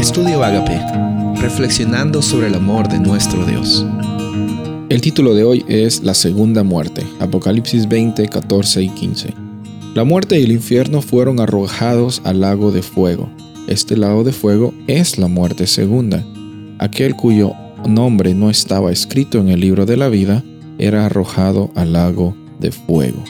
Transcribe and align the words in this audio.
Estudio 0.00 0.42
Agape, 0.42 0.80
reflexionando 1.42 2.22
sobre 2.22 2.46
el 2.46 2.54
amor 2.54 2.88
de 2.88 2.98
nuestro 2.98 3.44
Dios. 3.44 3.84
El 4.88 5.02
título 5.02 5.34
de 5.34 5.44
hoy 5.44 5.62
es 5.68 6.02
La 6.02 6.14
segunda 6.14 6.62
muerte, 6.62 7.06
Apocalipsis 7.20 7.86
20, 7.86 8.26
14 8.28 8.82
y 8.82 8.88
15. 8.88 9.34
La 9.94 10.04
muerte 10.04 10.40
y 10.40 10.44
el 10.44 10.52
infierno 10.52 11.02
fueron 11.02 11.38
arrojados 11.38 12.22
al 12.24 12.40
lago 12.40 12.72
de 12.72 12.80
fuego. 12.80 13.28
Este 13.68 13.94
lago 13.94 14.24
de 14.24 14.32
fuego 14.32 14.72
es 14.86 15.18
la 15.18 15.28
muerte 15.28 15.66
segunda. 15.66 16.24
Aquel 16.78 17.14
cuyo 17.14 17.52
nombre 17.86 18.32
no 18.32 18.48
estaba 18.48 18.90
escrito 18.92 19.36
en 19.38 19.50
el 19.50 19.60
libro 19.60 19.84
de 19.84 19.98
la 19.98 20.08
vida 20.08 20.42
era 20.78 21.04
arrojado 21.04 21.70
al 21.74 21.92
lago 21.92 22.34
de 22.58 22.72
fuego. 22.72 23.22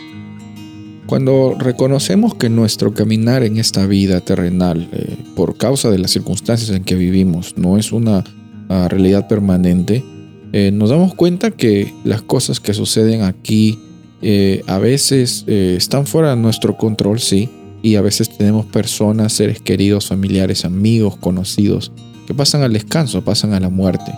Cuando 1.10 1.56
reconocemos 1.58 2.36
que 2.36 2.48
nuestro 2.48 2.94
caminar 2.94 3.42
en 3.42 3.58
esta 3.58 3.84
vida 3.84 4.20
terrenal, 4.20 4.88
eh, 4.92 5.16
por 5.34 5.56
causa 5.56 5.90
de 5.90 5.98
las 5.98 6.12
circunstancias 6.12 6.70
en 6.70 6.84
que 6.84 6.94
vivimos, 6.94 7.54
no 7.56 7.78
es 7.78 7.90
una 7.90 8.22
ah, 8.68 8.86
realidad 8.88 9.26
permanente, 9.26 10.04
eh, 10.52 10.70
nos 10.72 10.90
damos 10.90 11.16
cuenta 11.16 11.50
que 11.50 11.92
las 12.04 12.22
cosas 12.22 12.60
que 12.60 12.74
suceden 12.74 13.22
aquí 13.22 13.76
eh, 14.22 14.62
a 14.68 14.78
veces 14.78 15.44
están 15.48 16.06
fuera 16.06 16.30
de 16.30 16.40
nuestro 16.40 16.76
control, 16.76 17.18
sí, 17.18 17.48
y 17.82 17.96
a 17.96 18.02
veces 18.02 18.30
tenemos 18.38 18.66
personas, 18.66 19.32
seres 19.32 19.60
queridos, 19.60 20.06
familiares, 20.06 20.64
amigos, 20.64 21.16
conocidos, 21.16 21.90
que 22.28 22.34
pasan 22.34 22.62
al 22.62 22.72
descanso, 22.72 23.24
pasan 23.24 23.52
a 23.52 23.58
la 23.58 23.68
muerte. 23.68 24.12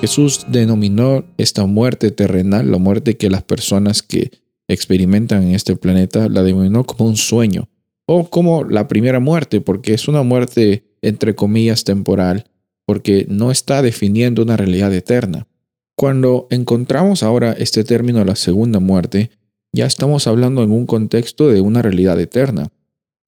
Jesús 0.00 0.44
denominó 0.48 1.24
esta 1.38 1.66
muerte 1.66 2.10
terrenal, 2.10 2.68
la 2.68 2.78
muerte 2.78 3.16
que 3.16 3.30
las 3.30 3.44
personas 3.44 4.02
que 4.02 4.41
experimentan 4.72 5.42
en 5.42 5.54
este 5.54 5.76
planeta, 5.76 6.28
la 6.28 6.42
denominó 6.42 6.84
como 6.84 7.08
un 7.08 7.16
sueño 7.16 7.68
o 8.06 8.28
como 8.28 8.64
la 8.64 8.88
primera 8.88 9.20
muerte, 9.20 9.60
porque 9.60 9.94
es 9.94 10.08
una 10.08 10.22
muerte 10.22 10.84
entre 11.02 11.34
comillas 11.34 11.84
temporal, 11.84 12.46
porque 12.84 13.26
no 13.28 13.50
está 13.50 13.82
definiendo 13.82 14.42
una 14.42 14.56
realidad 14.56 14.92
eterna. 14.92 15.46
Cuando 15.96 16.46
encontramos 16.50 17.22
ahora 17.22 17.52
este 17.52 17.84
término, 17.84 18.24
la 18.24 18.36
segunda 18.36 18.80
muerte, 18.80 19.30
ya 19.72 19.86
estamos 19.86 20.26
hablando 20.26 20.62
en 20.62 20.70
un 20.70 20.86
contexto 20.86 21.48
de 21.48 21.60
una 21.60 21.82
realidad 21.82 22.20
eterna. 22.20 22.68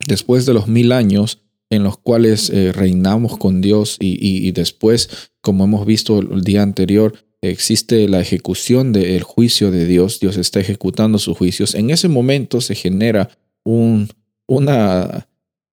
Después 0.07 0.45
de 0.45 0.55
los 0.55 0.69
mil 0.69 0.93
años 0.93 1.43
en 1.71 1.83
los 1.83 1.97
cuales 1.97 2.51
eh, 2.51 2.73
reinamos 2.73 3.39
con 3.39 3.61
Dios 3.61 3.97
y 4.01 4.51
después, 4.53 5.31
como 5.41 5.65
hemos 5.65 5.87
visto 5.87 6.19
el 6.19 6.43
día 6.43 6.63
anterior, 6.63 7.15
existe 7.51 8.09
la 8.09 8.21
ejecución 8.21 8.93
del 8.93 9.23
juicio 9.23 9.71
de 9.71 9.87
Dios, 9.87 10.21
Dios 10.21 10.37
está 10.37 10.61
ejecutando 10.61 11.19
sus 11.19 11.37
juicios, 11.37 11.75
en 11.75 11.91
ese 11.91 12.09
momento 12.09 12.61
se 12.61 12.75
genera 12.75 13.31
un, 13.65 14.09
una, 14.47 15.29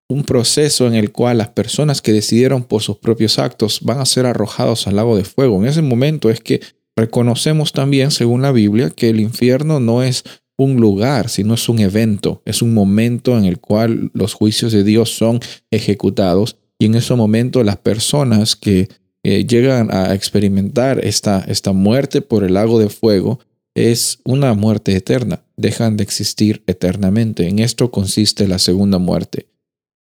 un 0.10 0.24
proceso 0.24 0.88
en 0.88 0.96
el 0.96 1.12
cual 1.12 1.38
las 1.38 1.50
personas 1.50 2.02
que 2.02 2.14
decidieron 2.14 2.64
por 2.64 2.82
sus 2.82 2.98
propios 2.98 3.40
actos 3.40 3.82
van 3.82 4.00
a 4.00 4.06
ser 4.06 4.26
arrojados 4.26 4.88
al 4.88 4.96
lago 4.96 5.18
de 5.18 5.24
fuego. 5.24 5.58
En 5.62 5.68
ese 5.68 5.82
momento 5.82 6.30
es 6.30 6.40
que 6.40 6.62
reconocemos 6.96 7.74
también, 7.74 8.12
según 8.12 8.42
la 8.42 8.52
Biblia, 8.52 8.90
que 8.90 9.10
el 9.10 9.20
infierno 9.20 9.80
no 9.80 10.04
es 10.04 10.24
un 10.58 10.76
lugar, 10.76 11.30
sino 11.30 11.56
es 11.56 11.68
un 11.70 11.80
evento, 11.80 12.42
es 12.46 12.62
un 12.62 12.74
momento 12.74 13.38
en 13.38 13.46
el 13.46 13.60
cual 13.60 14.12
los 14.14 14.34
juicios 14.34 14.72
de 14.72 14.84
Dios 14.84 15.16
son 15.16 15.40
ejecutados 15.72 16.58
y 16.78 16.86
en 16.86 16.96
ese 16.96 17.16
momento 17.16 17.64
las 17.64 17.78
personas 17.78 18.56
que 18.56 18.90
eh, 19.24 19.46
llegan 19.46 19.94
a 19.94 20.14
experimentar 20.14 21.06
esta, 21.06 21.46
esta 21.48 21.74
muerte 21.74 22.22
por 22.22 22.44
el 22.44 22.56
lago 22.56 22.80
de 22.80 22.90
fuego 22.90 23.40
es 23.76 24.20
una 24.26 24.54
muerte 24.54 24.96
eterna, 24.96 25.44
dejan 25.58 25.96
de 25.98 26.04
existir 26.04 26.64
eternamente. 26.68 27.48
En 27.48 27.60
esto 27.60 27.92
consiste 27.92 28.48
la 28.48 28.60
segunda 28.60 28.98
muerte. 28.98 29.48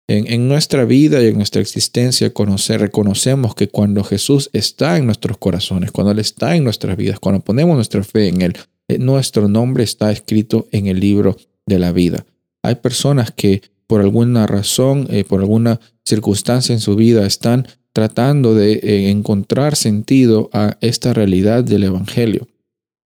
En, 0.08 0.48
nuestra 0.48 0.84
vida 0.84 1.22
y 1.22 1.28
en 1.28 1.36
nuestra 1.36 1.62
existencia 1.62 2.34
conocer, 2.34 2.80
reconocemos 2.80 3.54
que 3.54 3.68
cuando 3.68 4.02
Jesús 4.02 4.50
está 4.52 4.96
en 4.96 5.06
nuestros 5.06 5.38
corazones, 5.38 5.92
cuando 5.92 6.10
Él 6.10 6.18
está 6.18 6.56
en 6.56 6.64
nuestras 6.64 6.96
vidas, 6.96 7.20
cuando 7.20 7.44
ponemos 7.44 7.76
nuestra 7.76 8.02
fe 8.02 8.26
en 8.26 8.42
Él, 8.42 8.56
eh, 8.88 8.98
nuestro 8.98 9.46
nombre 9.46 9.84
está 9.84 10.10
escrito 10.10 10.66
en 10.72 10.88
el 10.88 10.98
libro 10.98 11.36
de 11.64 11.78
la 11.78 11.92
vida. 11.92 12.26
Hay 12.64 12.74
personas 12.76 13.30
que 13.30 13.62
por 13.86 14.00
alguna 14.00 14.48
razón, 14.48 15.06
eh, 15.10 15.22
por 15.22 15.42
alguna 15.42 15.78
circunstancia 16.04 16.72
en 16.72 16.80
su 16.80 16.96
vida 16.96 17.24
están 17.24 17.68
tratando 17.92 18.54
de 18.54 18.74
eh, 18.74 19.10
encontrar 19.10 19.76
sentido 19.76 20.50
a 20.52 20.76
esta 20.80 21.12
realidad 21.12 21.64
del 21.64 21.84
Evangelio. 21.84 22.48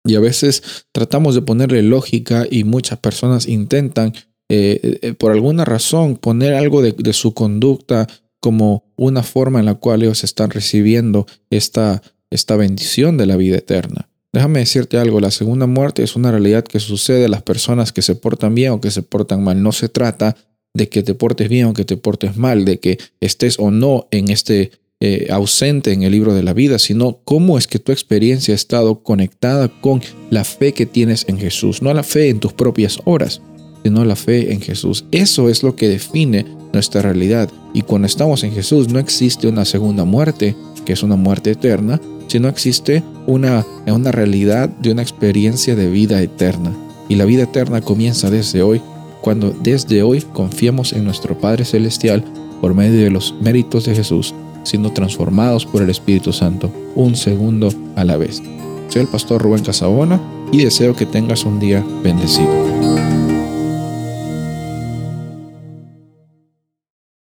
Y 0.04 0.16
a 0.16 0.20
veces 0.20 0.86
tratamos 0.92 1.34
de 1.34 1.42
ponerle 1.42 1.82
lógica 1.82 2.46
y 2.50 2.64
muchas 2.64 2.98
personas 2.98 3.46
intentan, 3.46 4.12
eh, 4.48 4.98
eh, 5.02 5.14
por 5.14 5.30
alguna 5.30 5.64
razón, 5.64 6.16
poner 6.16 6.54
algo 6.54 6.82
de, 6.82 6.92
de, 6.92 7.12
su 7.12 7.34
conducta 7.34 8.08
como 8.40 8.84
una 8.96 9.22
forma 9.22 9.60
en 9.60 9.66
la 9.66 9.76
cual 9.76 10.02
ellos 10.02 10.24
están 10.24 10.50
recibiendo 10.50 11.26
esta, 11.50 12.02
esta 12.30 12.56
bendición 12.56 13.16
de 13.16 13.26
la 13.26 13.36
vida 13.36 13.56
eterna. 13.58 14.08
Déjame 14.32 14.60
decirte 14.60 14.98
algo, 14.98 15.20
la 15.20 15.30
segunda 15.30 15.66
muerte 15.66 16.02
es 16.02 16.16
una 16.16 16.30
realidad 16.30 16.64
que 16.64 16.80
sucede 16.80 17.26
a 17.26 17.28
las 17.28 17.42
personas 17.42 17.92
que 17.92 18.02
se 18.02 18.16
portan 18.16 18.54
bien 18.54 18.72
o 18.72 18.80
que 18.80 18.90
se 18.90 19.02
portan 19.02 19.44
mal. 19.44 19.62
No 19.62 19.72
se 19.72 19.88
trata 19.88 20.36
de 20.74 20.88
que 20.88 21.02
te 21.02 21.14
portes 21.14 21.48
bien 21.48 21.66
o 21.66 21.74
que 21.74 21.84
te 21.84 21.96
portes 21.96 22.36
mal, 22.36 22.64
de 22.64 22.78
que 22.78 22.98
estés 23.20 23.58
o 23.58 23.70
no 23.70 24.06
en 24.10 24.30
este 24.30 24.70
eh, 25.00 25.26
ausente 25.30 25.92
en 25.92 26.04
el 26.04 26.12
libro 26.12 26.32
de 26.32 26.42
la 26.42 26.54
vida, 26.54 26.78
sino 26.78 27.18
cómo 27.24 27.58
es 27.58 27.66
que 27.66 27.78
tu 27.78 27.92
experiencia 27.92 28.52
ha 28.52 28.54
estado 28.54 29.02
conectada 29.02 29.68
con 29.80 30.00
la 30.30 30.44
fe 30.44 30.72
que 30.72 30.86
tienes 30.86 31.24
en 31.28 31.38
Jesús, 31.38 31.82
no 31.82 31.92
la 31.92 32.04
fe 32.04 32.28
en 32.28 32.38
tus 32.38 32.52
propias 32.52 33.00
obras, 33.04 33.42
sino 33.82 34.04
la 34.04 34.16
fe 34.16 34.52
en 34.52 34.60
Jesús. 34.60 35.04
Eso 35.10 35.48
es 35.48 35.62
lo 35.62 35.74
que 35.74 35.88
define 35.88 36.46
nuestra 36.72 37.02
realidad. 37.02 37.50
Y 37.74 37.82
cuando 37.82 38.06
estamos 38.06 38.44
en 38.44 38.52
Jesús 38.52 38.88
no 38.88 38.98
existe 38.98 39.48
una 39.48 39.64
segunda 39.64 40.04
muerte, 40.04 40.54
que 40.86 40.92
es 40.92 41.02
una 41.02 41.16
muerte 41.16 41.50
eterna, 41.50 42.00
sino 42.28 42.48
existe 42.48 43.02
una, 43.26 43.66
una 43.86 44.12
realidad 44.12 44.68
de 44.68 44.92
una 44.92 45.02
experiencia 45.02 45.74
de 45.74 45.90
vida 45.90 46.22
eterna. 46.22 46.72
Y 47.08 47.16
la 47.16 47.24
vida 47.24 47.42
eterna 47.42 47.80
comienza 47.80 48.30
desde 48.30 48.62
hoy 48.62 48.80
cuando 49.22 49.50
desde 49.50 50.02
hoy 50.02 50.20
confiamos 50.20 50.92
en 50.92 51.04
nuestro 51.04 51.38
Padre 51.38 51.64
Celestial 51.64 52.22
por 52.60 52.74
medio 52.74 53.02
de 53.02 53.10
los 53.10 53.34
méritos 53.40 53.86
de 53.86 53.94
Jesús, 53.94 54.34
siendo 54.64 54.92
transformados 54.92 55.64
por 55.64 55.80
el 55.80 55.88
Espíritu 55.88 56.32
Santo 56.32 56.70
un 56.94 57.16
segundo 57.16 57.70
a 57.96 58.04
la 58.04 58.18
vez. 58.18 58.42
Soy 58.88 59.02
el 59.02 59.08
pastor 59.08 59.40
Rubén 59.40 59.64
Casabona 59.64 60.20
y 60.52 60.62
deseo 60.62 60.94
que 60.94 61.06
tengas 61.06 61.44
un 61.44 61.58
día 61.58 61.82
bendecido. 62.02 62.91